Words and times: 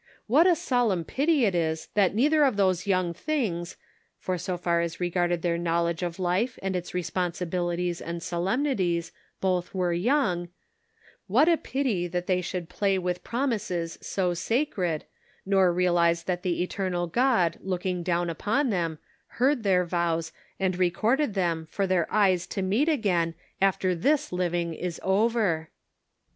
What 0.25 0.47
a 0.47 0.55
solemn 0.55 1.03
pity 1.03 1.45
it 1.45 1.53
is 1.53 1.89
that 1.93 2.15
neither 2.15 2.43
of 2.43 2.57
those 2.57 2.87
young 2.87 3.13
things— 3.13 3.77
for 4.19 4.35
so 4.35 4.57
far 4.57 4.81
as 4.81 4.99
regarded 4.99 5.43
their 5.43 5.59
knowledge 5.59 6.01
of 6.01 6.17
life 6.17 6.57
and 6.63 6.75
its 6.75 6.95
responsibilities 6.95 8.01
and 8.01 8.23
solemnities 8.23 9.11
both 9.41 9.75
were 9.75 9.93
young— 9.93 10.49
what 11.27 11.47
a 11.47 11.55
pity 11.55 12.07
that 12.07 12.25
they 12.25 12.41
should 12.41 12.67
278 12.67 12.97
The 12.97 13.01
Pocket 13.03 13.03
Measure. 13.03 13.03
play 13.03 13.11
with 13.11 13.23
promises 13.93 13.99
so 14.01 14.33
sacred, 14.33 15.05
nor 15.45 15.71
realize 15.71 16.23
that 16.23 16.41
the 16.41 16.63
eternal 16.63 17.05
God 17.05 17.59
looking 17.61 18.01
down 18.01 18.31
upon 18.31 18.71
them 18.71 18.97
heard 19.37 19.61
their 19.61 19.85
vows 19.85 20.31
and 20.59 20.79
recorded 20.79 21.35
them 21.35 21.67
for 21.69 21.85
their 21.85 22.11
eyes 22.11 22.47
to 22.47 22.63
meet 22.63 22.89
again 22.89 23.35
after 23.61 23.93
this 23.93 24.31
living 24.31 24.73
is 24.73 24.99
over 25.03 25.69